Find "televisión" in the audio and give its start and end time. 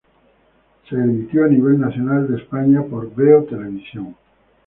3.43-4.15